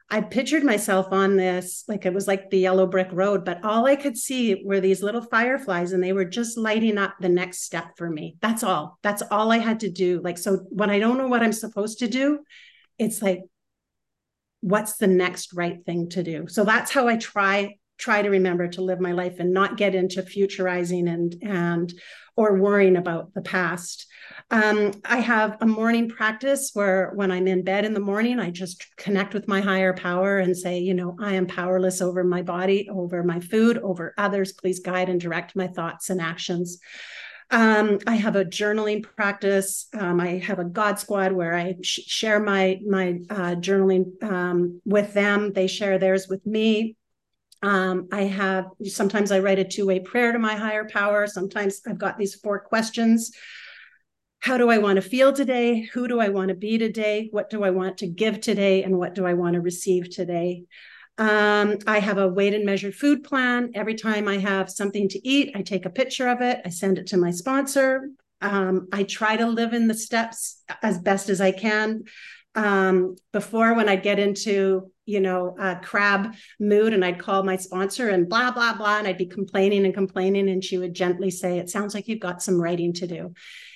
i 0.10 0.22
pictured 0.22 0.64
myself 0.64 1.08
on 1.12 1.36
this 1.36 1.84
like 1.88 2.06
it 2.06 2.14
was 2.14 2.28
like 2.28 2.50
the 2.50 2.60
yellow 2.60 2.86
brick 2.86 3.10
road 3.12 3.44
but 3.46 3.64
all 3.64 3.86
i 3.86 3.96
could 3.96 4.18
see 4.18 4.62
were 4.64 4.80
these 4.80 5.02
little 5.02 5.22
fireflies 5.22 5.92
and 5.92 6.04
they 6.04 6.14
were 6.14 6.26
just 6.26 6.58
lighting 6.58 6.98
up 6.98 7.16
the 7.20 7.30
next 7.30 7.64
step 7.64 7.98
for 7.98 8.10
me. 8.10 8.38
That's 8.42 8.64
all. 8.64 9.00
That's 9.02 9.24
all 9.32 9.52
i 9.52 9.58
had 9.58 9.80
to 9.82 9.90
do. 9.90 10.22
Like 10.24 10.38
so 10.38 10.58
when 10.70 10.90
i 10.90 11.00
don't 11.00 11.18
know 11.18 11.28
what 11.28 11.44
i'm 11.44 11.54
supposed 11.54 12.00
to 12.00 12.08
do 12.08 12.40
it's 12.98 13.22
like 13.22 13.42
what's 14.62 14.98
the 14.98 15.08
next 15.08 15.54
right 15.54 15.86
thing 15.86 16.10
to 16.10 16.24
do? 16.24 16.48
So 16.48 16.64
that's 16.64 16.92
how 16.92 17.08
i 17.08 17.18
try 17.18 17.76
try 17.98 18.22
to 18.22 18.30
remember 18.30 18.68
to 18.68 18.82
live 18.82 19.00
my 19.00 19.12
life 19.12 19.40
and 19.40 19.54
not 19.54 19.78
get 19.78 19.96
into 19.96 20.22
futurizing 20.22 21.10
and 21.12 21.36
and 21.42 21.94
or 22.38 22.58
worrying 22.60 22.98
about 22.98 23.34
the 23.34 23.42
past. 23.42 24.08
Um, 24.52 24.92
I 25.06 25.20
have 25.20 25.58
a 25.62 25.66
morning 25.66 26.10
practice 26.10 26.72
where 26.74 27.12
when 27.16 27.32
I'm 27.32 27.48
in 27.48 27.64
bed 27.64 27.86
in 27.86 27.94
the 27.94 28.00
morning, 28.00 28.40
I 28.40 28.52
just 28.52 28.86
connect 28.98 29.34
with 29.34 29.48
my 29.48 29.62
higher 29.62 29.94
power 29.94 30.40
and 30.40 30.56
say, 30.56 30.80
you 30.80 30.94
know, 30.94 31.16
I 31.20 31.36
am 31.36 31.48
powerless 31.48 32.02
over 32.02 32.24
my 32.24 32.42
body, 32.42 32.90
over 32.90 33.24
my 33.24 33.40
food, 33.40 33.78
over 33.78 34.14
others. 34.18 34.52
Please 34.52 34.82
guide 34.82 35.10
and 35.10 35.20
direct 35.20 35.56
my 35.56 35.68
thoughts 35.68 36.10
and 36.10 36.20
actions. 36.20 36.80
Um, 37.52 38.00
I 38.08 38.16
have 38.16 38.36
a 38.36 38.46
journaling 38.46 39.04
practice. 39.04 39.88
Um, 39.94 40.20
I 40.20 40.38
have 40.40 40.60
a 40.60 40.66
God 40.66 41.00
Squad 41.00 41.32
where 41.32 41.56
I 41.56 41.76
sh- 41.82 42.02
share 42.08 42.40
my 42.40 42.80
my 42.88 43.20
uh, 43.30 43.56
journaling 43.56 44.22
um, 44.24 44.82
with 44.84 45.14
them. 45.14 45.54
They 45.54 45.68
share 45.68 46.00
theirs 46.00 46.28
with 46.28 46.46
me. 46.46 46.98
Um, 47.66 48.10
I 48.12 48.26
have 48.26 48.68
sometimes 48.84 49.32
I 49.32 49.40
write 49.40 49.58
a 49.58 49.64
two 49.64 49.88
way 49.88 50.00
prayer 50.00 50.32
to 50.32 50.38
my 50.38 50.54
higher 50.54 50.88
power. 50.88 51.26
Sometimes 51.26 51.82
I've 51.88 51.98
got 51.98 52.16
these 52.16 52.36
four 52.36 52.60
questions. 52.60 53.32
How 54.38 54.60
do 54.60 54.70
I 54.70 54.78
want 54.78 54.98
to 54.98 55.02
feel 55.02 55.34
today? 55.34 55.82
Who 55.94 56.08
do 56.08 56.20
I 56.20 56.30
want 56.30 56.50
to 56.50 56.54
be 56.54 56.78
today? 56.78 57.28
What 57.32 57.50
do 57.50 57.64
I 57.64 57.72
want 57.72 57.98
to 57.98 58.08
give 58.08 58.40
today? 58.40 58.84
And 58.84 59.00
what 59.00 59.16
do 59.16 59.26
I 59.26 59.34
want 59.34 59.56
to 59.56 59.62
receive 59.62 60.12
today? 60.12 60.66
Um, 61.18 61.80
I 61.88 62.00
have 62.00 62.20
a 62.20 62.28
weighed 62.28 62.54
and 62.54 62.68
measured 62.68 62.94
food 62.94 63.24
plan. 63.24 63.72
Every 63.74 63.96
time 63.96 64.28
I 64.28 64.38
have 64.38 64.70
something 64.70 65.10
to 65.10 65.28
eat, 65.28 65.54
I 65.56 65.64
take 65.64 65.88
a 65.88 65.90
picture 65.90 66.28
of 66.28 66.42
it. 66.42 66.62
I 66.64 66.70
send 66.70 67.00
it 67.00 67.08
to 67.08 67.18
my 67.18 67.32
sponsor. 67.32 68.12
Um, 68.42 68.90
I 68.92 69.06
try 69.06 69.38
to 69.38 69.48
live 69.48 69.74
in 69.74 69.88
the 69.88 69.96
steps 69.96 70.62
as 70.84 71.00
best 71.00 71.30
as 71.30 71.42
I 71.42 71.52
can. 71.52 72.04
Um, 72.54 73.16
before, 73.34 73.74
when 73.74 73.90
I'd 73.90 74.04
get 74.04 74.20
into 74.20 74.92
you 75.06 75.20
know 75.20 75.56
a 75.60 75.78
crab 75.78 76.34
mood, 76.60 76.94
and 76.94 77.04
I'd 77.04 77.20
call 77.20 77.44
my 77.44 77.56
sponsor 77.56 78.10
and 78.10 78.30
blah 78.30 78.52
blah 78.52 78.76
blah, 78.76 78.98
and 79.00 79.08
I'd 79.08 79.18
be 79.18 79.26
complaining 79.26 79.86
and 79.86 79.94
complaining, 79.94 80.50
and 80.50 80.64
she 80.64 80.78
would 80.78 80.94
gently 80.94 81.32
say, 81.32 81.60
"It 81.60 81.70
sounds 81.70 81.94
like 81.94 82.08
you've 82.08 82.20
got 82.20 82.42
some 82.42 82.62
writing 82.62 82.94
to 82.94 83.08
do." 83.08 83.34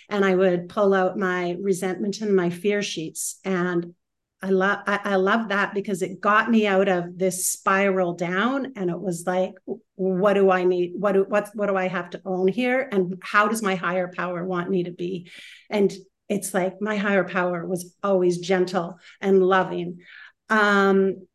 And 0.10 0.26
I 0.26 0.36
would 0.36 0.70
pull 0.70 0.94
out 0.94 1.20
my 1.20 1.56
resentment 1.62 2.22
and 2.22 2.36
my 2.36 2.50
fear 2.50 2.82
sheets, 2.82 3.40
and 3.46 3.94
I 4.42 4.50
love 4.50 4.80
I, 4.88 5.00
I 5.04 5.16
love 5.16 5.50
that 5.50 5.74
because 5.74 6.02
it 6.02 6.22
got 6.22 6.50
me 6.50 6.66
out 6.66 6.88
of 6.88 7.18
this 7.18 7.48
spiral 7.48 8.14
down 8.14 8.74
and 8.76 8.90
it 8.90 9.00
was 9.00 9.26
like 9.28 9.54
what 9.96 10.34
do 10.34 10.50
I 10.50 10.64
need 10.64 10.94
what 10.96 11.12
do 11.14 11.26
what 11.28 11.50
what 11.56 11.68
do 11.68 11.76
I 11.76 11.88
have 11.88 12.10
to 12.12 12.22
own 12.26 12.48
here 12.48 12.88
and 12.92 13.22
how 13.22 13.48
does 13.50 13.62
my 13.62 13.76
higher 13.76 14.12
power 14.16 14.46
want 14.46 14.70
me 14.70 14.84
to 14.84 14.92
be 14.92 15.30
and 15.70 15.92
it's 16.30 16.54
like 16.54 16.80
my 16.80 16.96
higher 16.96 17.24
power 17.26 17.66
was 17.66 17.96
always 18.02 18.38
gentle 18.38 19.00
and 19.20 19.44
loving 19.44 20.00
um 20.50 21.28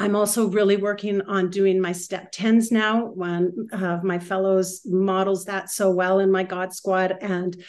I'm 0.00 0.14
also 0.14 0.48
really 0.48 0.76
working 0.76 1.22
on 1.22 1.50
doing 1.50 1.80
my 1.80 1.90
step 1.92 2.30
10s 2.30 2.70
now. 2.70 3.06
One 3.06 3.68
of 3.72 4.04
my 4.04 4.20
fellows 4.20 4.82
models 4.84 5.46
that 5.46 5.70
so 5.70 5.90
well 5.90 6.20
in 6.20 6.30
my 6.30 6.44
God 6.44 6.72
Squad. 6.72 7.16
And 7.20 7.60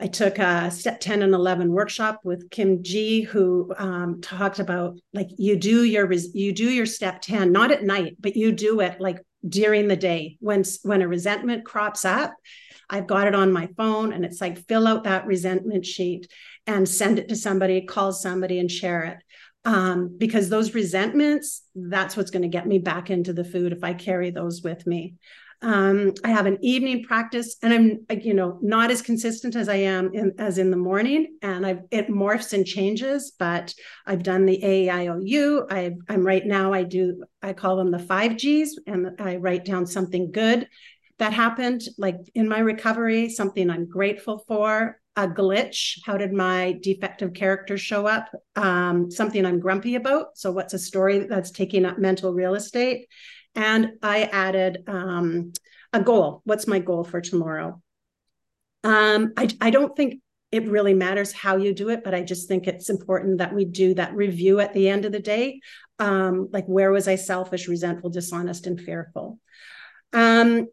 I 0.00 0.08
took 0.08 0.40
a 0.40 0.72
step 0.72 0.98
10 0.98 1.22
and 1.22 1.32
11 1.32 1.70
workshop 1.70 2.22
with 2.24 2.50
Kim 2.50 2.82
G, 2.82 3.20
who 3.20 3.72
um, 3.78 4.20
talked 4.20 4.58
about 4.58 4.98
like 5.12 5.28
you 5.36 5.56
do 5.56 5.84
your 5.84 6.12
you 6.12 6.52
do 6.52 6.68
your 6.68 6.86
step 6.86 7.20
10, 7.20 7.52
not 7.52 7.70
at 7.70 7.84
night, 7.84 8.16
but 8.18 8.34
you 8.34 8.50
do 8.50 8.80
it 8.80 9.00
like 9.00 9.20
during 9.48 9.86
the 9.86 9.96
day 9.96 10.38
when 10.40 10.64
when 10.82 11.02
a 11.02 11.08
resentment 11.08 11.64
crops 11.64 12.04
up. 12.04 12.34
I've 12.90 13.06
got 13.06 13.28
it 13.28 13.34
on 13.36 13.52
my 13.52 13.68
phone 13.76 14.12
and 14.12 14.24
it's 14.24 14.40
like 14.40 14.66
fill 14.66 14.88
out 14.88 15.04
that 15.04 15.26
resentment 15.26 15.86
sheet 15.86 16.26
and 16.66 16.88
send 16.88 17.20
it 17.20 17.28
to 17.28 17.36
somebody, 17.36 17.82
call 17.82 18.12
somebody 18.12 18.58
and 18.58 18.70
share 18.70 19.04
it. 19.04 19.18
Um, 19.64 20.16
because 20.18 20.48
those 20.48 20.74
resentments, 20.74 21.62
that's 21.74 22.16
what's 22.16 22.32
going 22.32 22.42
to 22.42 22.48
get 22.48 22.66
me 22.66 22.78
back 22.78 23.10
into 23.10 23.32
the 23.32 23.44
food 23.44 23.72
if 23.72 23.84
I 23.84 23.94
carry 23.94 24.30
those 24.30 24.62
with 24.62 24.86
me. 24.88 25.14
Um, 25.62 26.14
I 26.24 26.30
have 26.30 26.46
an 26.46 26.58
evening 26.60 27.04
practice, 27.04 27.56
and 27.62 27.72
I'm 27.72 28.20
you 28.20 28.34
know 28.34 28.58
not 28.60 28.90
as 28.90 29.00
consistent 29.00 29.54
as 29.54 29.68
I 29.68 29.76
am 29.76 30.12
in, 30.12 30.32
as 30.38 30.58
in 30.58 30.72
the 30.72 30.76
morning, 30.76 31.36
and 31.40 31.64
I've, 31.64 31.82
it 31.92 32.08
morphs 32.08 32.52
and 32.52 32.66
changes. 32.66 33.32
But 33.38 33.72
I've 34.04 34.24
done 34.24 34.44
the 34.44 34.60
AEIOU. 34.60 35.66
I, 35.70 35.92
I'm 36.08 36.26
right 36.26 36.44
now. 36.44 36.72
I 36.72 36.82
do. 36.82 37.22
I 37.40 37.52
call 37.52 37.76
them 37.76 37.92
the 37.92 38.00
five 38.00 38.36
Gs, 38.36 38.76
and 38.88 39.20
I 39.20 39.36
write 39.36 39.64
down 39.64 39.86
something 39.86 40.32
good 40.32 40.66
that 41.18 41.32
happened, 41.32 41.82
like 41.98 42.16
in 42.34 42.48
my 42.48 42.58
recovery, 42.58 43.28
something 43.28 43.70
I'm 43.70 43.88
grateful 43.88 44.42
for, 44.48 45.00
a 45.16 45.28
glitch. 45.28 45.98
How 46.04 46.16
did 46.16 46.32
my 46.32 46.78
defective 46.82 47.34
character 47.34 47.76
show 47.76 48.06
up? 48.06 48.28
Um, 48.56 49.10
something 49.10 49.44
I'm 49.44 49.60
grumpy 49.60 49.94
about. 49.94 50.36
So, 50.36 50.52
what's 50.52 50.74
a 50.74 50.78
story 50.78 51.20
that's 51.20 51.50
taking 51.50 51.84
up 51.84 51.98
mental 51.98 52.32
real 52.32 52.54
estate? 52.54 53.08
And 53.54 53.92
I 54.02 54.24
added 54.24 54.84
um, 54.86 55.52
a 55.92 56.00
goal. 56.00 56.40
What's 56.44 56.66
my 56.66 56.78
goal 56.78 57.04
for 57.04 57.20
tomorrow? 57.20 57.82
Um, 58.84 59.32
I, 59.36 59.48
I 59.60 59.70
don't 59.70 59.94
think 59.94 60.20
it 60.50 60.68
really 60.68 60.94
matters 60.94 61.32
how 61.32 61.56
you 61.56 61.74
do 61.74 61.88
it, 61.88 62.04
but 62.04 62.14
I 62.14 62.22
just 62.22 62.48
think 62.48 62.66
it's 62.66 62.90
important 62.90 63.38
that 63.38 63.54
we 63.54 63.64
do 63.64 63.94
that 63.94 64.14
review 64.14 64.60
at 64.60 64.74
the 64.74 64.88
end 64.88 65.04
of 65.04 65.12
the 65.12 65.20
day. 65.20 65.60
Um, 65.98 66.48
like, 66.52 66.66
where 66.66 66.90
was 66.90 67.08
I 67.08 67.16
selfish, 67.16 67.68
resentful, 67.68 68.10
dishonest, 68.10 68.66
and 68.66 68.80
fearful? 68.80 69.38
Um, 70.12 70.66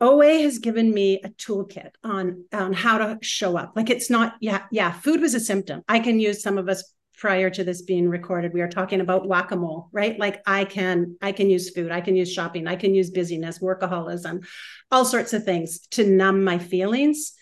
OA 0.00 0.42
has 0.42 0.58
given 0.58 0.92
me 0.92 1.20
a 1.24 1.28
toolkit 1.30 1.90
on 2.04 2.44
on 2.52 2.72
how 2.72 2.98
to 2.98 3.18
show 3.22 3.56
up. 3.56 3.72
Like 3.74 3.90
it's 3.90 4.10
not 4.10 4.34
yeah 4.40 4.64
yeah 4.70 4.92
food 4.92 5.20
was 5.20 5.34
a 5.34 5.40
symptom. 5.40 5.82
I 5.88 6.00
can 6.00 6.20
use 6.20 6.42
some 6.42 6.58
of 6.58 6.68
us 6.68 6.92
prior 7.18 7.50
to 7.50 7.64
this 7.64 7.82
being 7.82 8.08
recorded. 8.08 8.52
We 8.54 8.60
are 8.60 8.68
talking 8.68 9.00
about 9.00 9.26
whack-a-mole 9.26 9.88
right? 9.90 10.18
Like 10.18 10.40
i 10.46 10.64
can 10.64 11.16
i 11.20 11.32
can 11.32 11.50
use 11.50 11.70
food. 11.70 11.90
I 11.90 12.00
can 12.00 12.14
use 12.14 12.32
shopping. 12.32 12.68
I 12.68 12.76
can 12.76 12.94
use 12.94 13.10
busyness 13.10 13.58
workaholism 13.58 14.46
all 14.90 15.04
sorts 15.04 15.32
of 15.32 15.44
things 15.44 15.80
to 15.88 16.06
numb 16.06 16.44
my 16.44 16.58
feelings. 16.58 17.32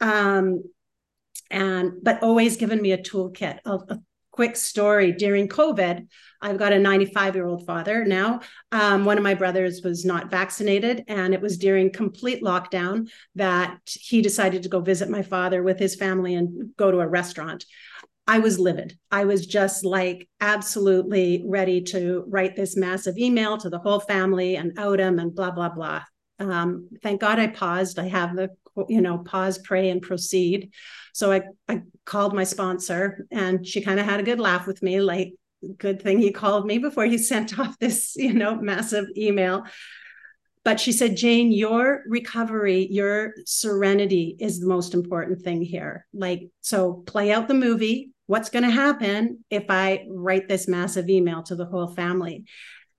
Um 0.00 0.64
and 1.50 1.92
but 2.02 2.22
OA's 2.22 2.56
given 2.56 2.80
me 2.80 2.92
a 2.92 2.98
toolkit 2.98 3.58
a, 3.64 3.72
a 3.72 4.00
quick 4.32 4.56
story 4.56 5.12
during 5.12 5.46
covid 5.46 6.06
i've 6.40 6.58
got 6.58 6.72
a 6.72 6.78
95 6.78 7.36
year 7.36 7.46
old 7.46 7.64
father 7.64 8.04
now 8.04 8.40
um, 8.72 9.04
one 9.04 9.16
of 9.16 9.24
my 9.24 9.34
brothers 9.34 9.82
was 9.84 10.04
not 10.04 10.30
vaccinated 10.30 11.04
and 11.06 11.32
it 11.32 11.40
was 11.40 11.56
during 11.56 11.92
complete 11.92 12.42
lockdown 12.42 13.08
that 13.36 13.78
he 13.84 14.20
decided 14.20 14.64
to 14.64 14.68
go 14.68 14.80
visit 14.80 15.08
my 15.08 15.22
father 15.22 15.62
with 15.62 15.78
his 15.78 15.94
family 15.94 16.34
and 16.34 16.74
go 16.76 16.90
to 16.90 17.00
a 17.00 17.08
restaurant 17.08 17.64
I 18.26 18.38
was 18.38 18.58
livid. 18.58 18.96
I 19.10 19.24
was 19.24 19.46
just 19.46 19.84
like 19.84 20.28
absolutely 20.40 21.44
ready 21.44 21.82
to 21.84 22.24
write 22.28 22.54
this 22.54 22.76
massive 22.76 23.18
email 23.18 23.58
to 23.58 23.68
the 23.68 23.80
whole 23.80 24.00
family 24.00 24.56
and 24.56 24.78
out 24.78 25.00
him 25.00 25.18
and 25.18 25.34
blah, 25.34 25.50
blah, 25.50 25.70
blah. 25.70 26.02
Um, 26.38 26.88
thank 27.02 27.20
God 27.20 27.38
I 27.38 27.48
paused. 27.48 27.98
I 27.98 28.08
have 28.08 28.36
the, 28.36 28.50
you 28.88 29.00
know, 29.00 29.18
pause, 29.18 29.58
pray, 29.58 29.90
and 29.90 30.02
proceed. 30.02 30.70
So 31.12 31.32
I, 31.32 31.42
I 31.68 31.82
called 32.04 32.34
my 32.34 32.44
sponsor 32.44 33.26
and 33.30 33.66
she 33.66 33.82
kind 33.82 34.00
of 34.00 34.06
had 34.06 34.20
a 34.20 34.24
good 34.24 34.40
laugh 34.40 34.66
with 34.66 34.82
me, 34.82 35.00
like, 35.00 35.34
good 35.78 36.02
thing 36.02 36.18
he 36.18 36.32
called 36.32 36.66
me 36.66 36.78
before 36.78 37.04
he 37.04 37.18
sent 37.18 37.58
off 37.58 37.78
this, 37.78 38.16
you 38.16 38.32
know, 38.32 38.56
massive 38.56 39.06
email. 39.16 39.64
But 40.64 40.78
she 40.78 40.92
said, 40.92 41.16
Jane, 41.16 41.50
your 41.50 42.04
recovery, 42.06 42.86
your 42.88 43.34
serenity 43.46 44.36
is 44.38 44.60
the 44.60 44.68
most 44.68 44.94
important 44.94 45.42
thing 45.42 45.60
here. 45.60 46.06
Like, 46.14 46.48
so 46.60 47.02
play 47.06 47.32
out 47.32 47.48
the 47.48 47.54
movie, 47.54 48.12
what's 48.26 48.50
going 48.50 48.62
to 48.62 48.70
happen 48.70 49.44
if 49.50 49.64
I 49.68 50.06
write 50.08 50.48
this 50.48 50.68
massive 50.68 51.08
email 51.08 51.42
to 51.44 51.56
the 51.56 51.66
whole 51.66 51.88
family? 51.88 52.44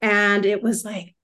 And 0.02 0.46
it 0.46 0.62
was 0.62 0.84
like, 0.84 1.16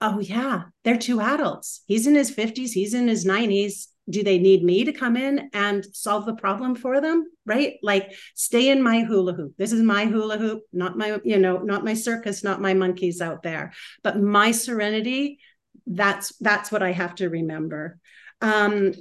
oh, 0.00 0.18
yeah, 0.18 0.62
they're 0.82 0.96
two 0.96 1.20
adults. 1.20 1.82
He's 1.86 2.06
in 2.06 2.14
his 2.14 2.34
50s, 2.34 2.70
he's 2.70 2.94
in 2.94 3.06
his 3.06 3.26
90s. 3.26 3.88
Do 4.10 4.22
they 4.22 4.38
need 4.38 4.64
me 4.64 4.84
to 4.84 4.92
come 4.92 5.16
in 5.16 5.50
and 5.52 5.84
solve 5.92 6.26
the 6.26 6.34
problem 6.34 6.74
for 6.74 7.00
them? 7.00 7.24
Right? 7.46 7.74
Like, 7.82 8.12
stay 8.34 8.68
in 8.68 8.82
my 8.82 9.02
hula 9.02 9.34
hoop. 9.34 9.54
This 9.56 9.72
is 9.72 9.82
my 9.82 10.06
hula 10.06 10.38
hoop, 10.38 10.62
not 10.72 10.98
my, 10.98 11.20
you 11.24 11.38
know, 11.38 11.58
not 11.58 11.84
my 11.84 11.94
circus, 11.94 12.42
not 12.42 12.60
my 12.60 12.74
monkeys 12.74 13.20
out 13.20 13.42
there, 13.42 13.72
but 14.02 14.20
my 14.20 14.50
serenity. 14.50 15.38
That's 15.86 16.36
that's 16.38 16.70
what 16.70 16.82
I 16.82 16.92
have 16.92 17.14
to 17.16 17.28
remember. 17.28 17.98
Um, 18.40 18.92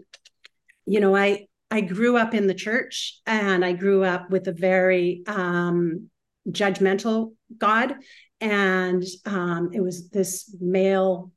you 0.85 0.99
know, 0.99 1.15
I 1.15 1.47
I 1.69 1.81
grew 1.81 2.17
up 2.17 2.33
in 2.33 2.47
the 2.47 2.53
church 2.53 3.19
and 3.25 3.63
I 3.63 3.71
grew 3.71 4.03
up 4.03 4.29
with 4.29 4.47
a 4.47 4.53
very 4.53 5.23
um, 5.25 6.09
judgmental 6.49 7.33
God. 7.57 7.95
And 8.41 9.03
um, 9.25 9.69
it 9.73 9.81
was 9.81 10.09
this 10.09 10.53
male 10.59 11.31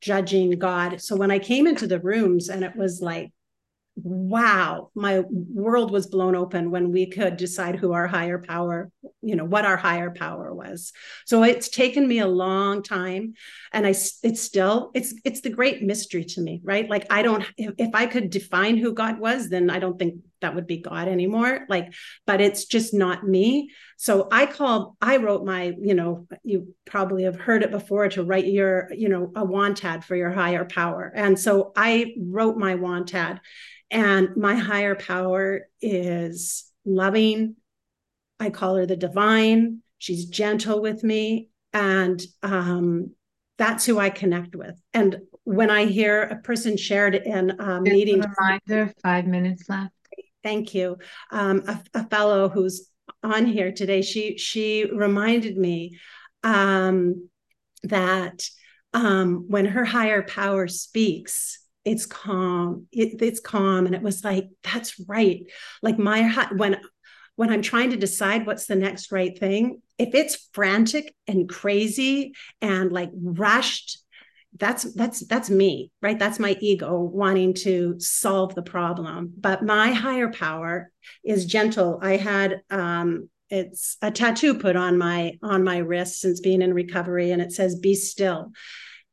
judging 0.00 0.50
God. 0.58 1.00
So 1.00 1.16
when 1.16 1.30
I 1.30 1.38
came 1.38 1.66
into 1.66 1.86
the 1.86 2.00
rooms 2.00 2.48
and 2.48 2.64
it 2.64 2.76
was 2.76 3.00
like, 3.00 3.32
wow, 3.96 4.90
my 4.94 5.24
world 5.30 5.90
was 5.90 6.06
blown 6.06 6.36
open 6.36 6.70
when 6.70 6.92
we 6.92 7.06
could 7.06 7.36
decide 7.36 7.76
who 7.76 7.92
our 7.92 8.06
higher 8.06 8.38
power, 8.38 8.90
you 9.20 9.34
know 9.36 9.44
what 9.44 9.64
our 9.64 9.76
higher 9.76 10.10
power 10.10 10.54
was 10.54 10.92
so 11.26 11.42
it's 11.42 11.68
taken 11.68 12.06
me 12.06 12.20
a 12.20 12.26
long 12.26 12.82
time 12.82 13.34
and 13.72 13.86
i 13.86 13.90
it's 13.90 14.40
still 14.40 14.90
it's 14.94 15.14
it's 15.24 15.40
the 15.40 15.50
great 15.50 15.82
mystery 15.82 16.24
to 16.24 16.40
me 16.40 16.60
right 16.62 16.88
like 16.88 17.06
i 17.10 17.20
don't 17.22 17.44
if, 17.56 17.74
if 17.78 17.90
i 17.94 18.06
could 18.06 18.30
define 18.30 18.76
who 18.76 18.92
god 18.92 19.18
was 19.18 19.48
then 19.48 19.70
i 19.70 19.78
don't 19.78 19.98
think 19.98 20.14
that 20.40 20.54
would 20.54 20.66
be 20.66 20.78
god 20.78 21.08
anymore 21.08 21.66
like 21.68 21.92
but 22.26 22.40
it's 22.40 22.64
just 22.64 22.94
not 22.94 23.26
me 23.26 23.70
so 23.96 24.28
i 24.30 24.46
call 24.46 24.96
i 25.00 25.16
wrote 25.16 25.44
my 25.44 25.74
you 25.80 25.94
know 25.94 26.26
you 26.44 26.74
probably 26.84 27.24
have 27.24 27.36
heard 27.36 27.62
it 27.62 27.70
before 27.70 28.08
to 28.08 28.24
write 28.24 28.46
your 28.46 28.88
you 28.94 29.08
know 29.08 29.32
a 29.34 29.44
wantad 29.44 30.04
for 30.04 30.16
your 30.16 30.30
higher 30.30 30.64
power 30.64 31.12
and 31.14 31.38
so 31.38 31.72
i 31.76 32.14
wrote 32.18 32.56
my 32.56 32.74
wantad 32.74 33.40
and 33.90 34.36
my 34.36 34.54
higher 34.54 34.94
power 34.94 35.62
is 35.80 36.64
loving 36.84 37.56
I 38.40 38.50
call 38.50 38.76
her 38.76 38.86
the 38.86 38.96
divine. 38.96 39.82
She's 39.98 40.26
gentle 40.26 40.80
with 40.80 41.02
me. 41.02 41.48
And 41.72 42.22
um, 42.42 43.12
that's 43.58 43.84
who 43.84 43.98
I 43.98 44.10
connect 44.10 44.54
with. 44.54 44.80
And 44.94 45.18
when 45.44 45.70
I 45.70 45.86
hear 45.86 46.22
a 46.22 46.36
person 46.36 46.76
shared 46.76 47.14
in 47.14 47.50
a 47.50 47.80
meeting, 47.80 48.24
a 48.24 48.28
reminder, 48.38 48.92
five 49.02 49.26
minutes 49.26 49.68
left. 49.68 49.92
Thank 50.42 50.74
you. 50.74 50.98
Um, 51.30 51.62
a, 51.66 51.80
a, 51.94 52.08
fellow 52.08 52.48
who's 52.48 52.88
on 53.22 53.46
here 53.46 53.72
today, 53.72 54.02
she 54.02 54.38
she 54.38 54.84
reminded 54.84 55.56
me 55.56 55.98
um, 56.44 57.28
that 57.82 58.48
um, 58.94 59.46
when 59.48 59.66
her 59.66 59.84
higher 59.84 60.22
power 60.22 60.68
speaks, 60.68 61.58
it's 61.84 62.06
calm. 62.06 62.86
It, 62.92 63.20
it's 63.20 63.40
calm, 63.40 63.86
and 63.86 63.94
it 63.94 64.02
was 64.02 64.22
like 64.22 64.48
that's 64.62 65.00
right. 65.08 65.42
Like 65.82 65.98
my 65.98 66.48
when 66.56 66.80
when 67.36 67.50
I'm 67.50 67.62
trying 67.62 67.90
to 67.90 67.96
decide 67.96 68.46
what's 68.46 68.66
the 68.66 68.74
next 68.74 69.12
right 69.12 69.36
thing, 69.38 69.80
if 69.96 70.14
it's 70.14 70.48
frantic 70.52 71.14
and 71.26 71.48
crazy 71.48 72.32
and 72.60 72.90
like 72.90 73.10
rushed, 73.14 73.98
that's 74.56 74.92
that's 74.94 75.26
that's 75.26 75.50
me, 75.50 75.92
right? 76.02 76.18
That's 76.18 76.38
my 76.38 76.56
ego 76.60 77.00
wanting 77.00 77.54
to 77.54 77.98
solve 78.00 78.54
the 78.54 78.62
problem. 78.62 79.32
But 79.38 79.64
my 79.64 79.92
higher 79.92 80.32
power 80.32 80.90
is 81.24 81.46
gentle. 81.46 81.98
I 82.02 82.16
had 82.16 82.62
um 82.70 83.28
it's 83.50 83.96
a 84.02 84.10
tattoo 84.10 84.54
put 84.54 84.76
on 84.76 84.98
my 84.98 85.38
on 85.42 85.64
my 85.64 85.78
wrist 85.78 86.20
since 86.20 86.40
being 86.40 86.62
in 86.62 86.74
recovery 86.74 87.30
and 87.30 87.42
it 87.42 87.52
says 87.52 87.76
be 87.76 87.94
still. 87.94 88.52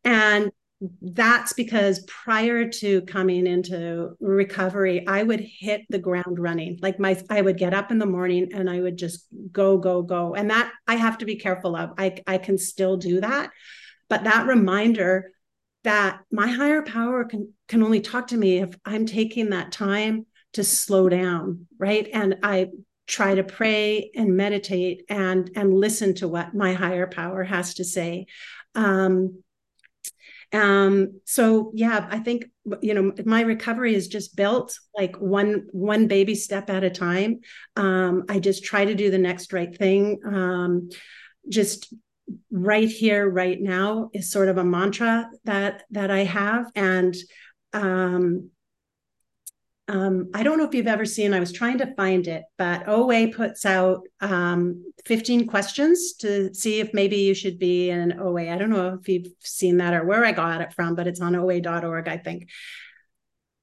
And 0.04 0.52
that's 1.02 1.54
because 1.54 2.04
prior 2.06 2.70
to 2.70 3.02
coming 3.04 3.48
into 3.48 4.10
recovery 4.20 5.08
i 5.08 5.24
would 5.24 5.40
hit 5.40 5.82
the 5.90 5.98
ground 5.98 6.38
running 6.38 6.78
like 6.82 7.00
my 7.00 7.20
i 7.30 7.42
would 7.42 7.58
get 7.58 7.74
up 7.74 7.92
in 7.92 7.98
the 7.98 8.06
morning 8.06 8.50
and 8.54 8.70
i 8.70 8.82
would 8.82 8.98
just 8.98 9.26
go 9.54 9.78
go 9.78 10.02
go 10.02 10.36
and 10.36 10.50
that 10.50 10.72
i 10.86 10.96
have 10.96 11.18
to 11.18 11.26
be 11.26 11.38
careful 11.38 11.78
of 11.78 11.92
i 11.98 12.18
i 12.28 12.38
can 12.38 12.58
still 12.58 12.98
do 12.98 13.22
that 13.22 13.52
but 14.10 14.24
that 14.24 14.48
reminder 14.48 15.32
that 15.84 16.22
my 16.32 16.48
higher 16.48 16.82
power 16.82 17.24
can 17.26 17.54
can 17.68 17.84
only 17.84 18.02
talk 18.02 18.28
to 18.28 18.38
me 18.38 18.58
if 18.60 18.76
i'm 18.86 19.06
taking 19.06 19.50
that 19.52 19.72
time 19.72 20.26
to 20.54 20.64
slow 20.64 21.10
down 21.10 21.68
right? 21.78 22.08
And 22.14 22.38
i 22.44 22.70
try 23.08 23.36
to 23.36 23.44
pray 23.44 24.10
and 24.16 24.36
meditate 24.36 25.04
and 25.10 25.52
and 25.56 25.74
listen 25.74 26.16
to 26.16 26.28
what 26.28 26.56
my 26.56 26.74
higher 26.74 27.08
power 27.08 27.44
has 27.44 27.76
to 27.76 27.84
say. 27.84 28.26
Um 28.74 29.44
um 30.54 31.20
so 31.26 31.72
yeah 31.74 32.08
i 32.12 32.20
think 32.20 32.46
you 32.82 32.94
know 32.94 33.12
my 33.26 33.42
recovery 33.42 33.96
is 33.96 34.08
just 34.08 34.36
built 34.36 34.78
like 34.96 35.16
one 35.18 35.66
one 35.72 36.08
baby 36.08 36.36
step 36.36 36.70
at 36.70 36.84
a 36.84 36.90
time. 36.90 37.42
Um 37.76 38.24
i 38.30 38.40
just 38.40 38.64
try 38.64 38.86
to 38.86 38.96
do 38.96 39.12
the 39.12 39.18
next 39.18 39.54
right 39.54 39.76
thing. 39.76 40.20
Um 40.26 40.90
just 41.50 41.94
right 42.52 42.90
here 42.90 43.30
right 43.30 43.62
now 43.62 44.10
is 44.14 44.32
sort 44.32 44.50
of 44.50 44.58
a 44.58 44.64
mantra 44.64 45.30
that 45.44 45.84
that 45.92 46.10
i 46.12 46.24
have 46.24 46.72
and 46.76 47.16
um 47.74 48.50
um, 49.88 50.32
I 50.34 50.42
don't 50.42 50.58
know 50.58 50.66
if 50.66 50.74
you've 50.74 50.88
ever 50.88 51.06
seen, 51.06 51.34
I 51.34 51.40
was 51.40 51.52
trying 51.52 51.78
to 51.78 51.94
find 51.94 52.28
it, 52.28 52.44
but 52.58 52.88
OA 52.88 53.28
puts 53.28 53.66
out 53.66 54.02
um, 54.20 54.84
15 55.06 55.46
questions 55.46 56.14
to 56.22 56.54
see 56.56 56.80
if 56.80 56.92
maybe 56.94 57.18
you 57.18 57.36
should 57.36 57.60
be 57.60 57.92
in 57.92 58.00
an 58.00 58.20
OA. 58.20 58.52
I 58.52 58.58
don't 58.58 58.72
know 58.72 58.98
if 59.00 59.08
you've 59.08 59.28
seen 59.40 59.78
that 59.78 59.94
or 59.94 60.04
where 60.04 60.26
I 60.26 60.32
got 60.32 60.62
it 60.62 60.74
from, 60.74 60.96
but 60.96 61.06
it's 61.06 61.22
on 61.22 61.36
OA.org, 61.36 62.08
I 62.08 62.18
think. 62.18 62.50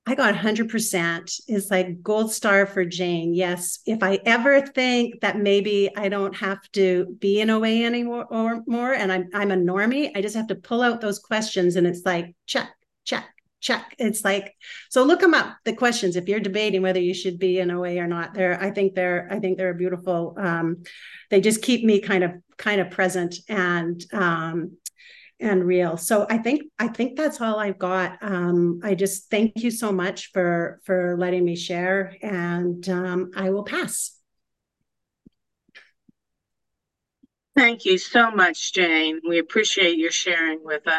I 0.04 0.16
got 0.16 0.35
100% 0.35 1.40
It's 1.47 1.71
like 1.71 2.02
gold 2.02 2.32
star 2.32 2.66
for 2.66 2.85
Jane. 2.85 3.35
Yes. 3.35 3.78
If 3.87 4.02
I 4.02 4.18
ever 4.26 4.61
think 4.61 5.21
that 5.21 5.38
maybe 5.38 5.90
I 5.97 6.09
don't 6.09 6.35
have 6.37 6.61
to 6.73 7.16
be 7.21 7.40
in 7.40 7.50
OA 7.50 7.85
anymore 7.85 8.27
or 8.29 8.62
more, 8.66 8.92
and 8.92 9.12
I'm, 9.12 9.29
I'm 9.33 9.53
a 9.53 9.57
normie, 9.57 10.11
I 10.16 10.20
just 10.20 10.35
have 10.35 10.48
to 10.48 10.57
pull 10.57 10.83
out 10.83 11.00
those 11.00 11.20
questions 11.20 11.77
and 11.77 11.87
it's 11.87 12.03
like, 12.05 12.35
check, 12.46 12.70
check, 13.05 13.27
check. 13.61 13.94
It's 13.96 14.24
like, 14.24 14.57
so 14.90 15.05
look 15.05 15.20
them 15.20 15.35
up, 15.35 15.57
the 15.64 15.72
questions, 15.72 16.16
if 16.16 16.29
you're 16.29 16.40
debating 16.40 16.83
whether 16.83 17.00
you 17.00 17.14
should 17.14 17.38
be 17.38 17.61
in 17.61 17.70
OA 17.70 17.96
or 17.98 18.09
not, 18.09 18.35
they're, 18.35 18.61
I 18.61 18.72
think 18.72 18.96
they're, 18.96 19.29
I 19.31 19.38
think 19.38 19.57
they're 19.57 19.72
beautiful. 19.72 20.35
Um, 20.37 20.83
they 21.31 21.40
just 21.40 21.62
keep 21.62 21.85
me 21.85 22.00
kind 22.00 22.24
of, 22.24 22.33
kind 22.57 22.81
of 22.81 22.90
present 22.90 23.37
and, 23.48 24.05
um, 24.12 24.72
and 25.42 25.64
real. 25.64 25.96
So 25.96 26.26
I 26.31 26.38
think, 26.38 26.62
I 26.78 26.88
think 26.88 27.16
that's 27.16 27.40
all 27.40 27.59
I've 27.59 27.78
got. 27.78 28.18
Um, 28.22 28.81
I 28.83 28.94
just 28.94 29.31
thank 29.31 29.62
you 29.62 29.70
so 29.70 29.92
much 29.92 30.31
for, 30.33 30.81
for 30.85 31.16
letting 31.18 31.44
me 31.44 31.57
share 31.57 32.16
and, 32.22 32.88
um, 32.88 33.33
I 33.37 33.50
will 33.50 33.64
pass. 33.64 34.16
Thank 37.55 37.85
you 37.85 37.98
so 37.98 38.31
much, 38.31 38.72
Jane. 38.72 39.20
We 39.28 39.38
appreciate 39.38 39.98
your 39.98 40.11
sharing 40.11 40.64
with 40.64 40.87
us. 40.87 40.90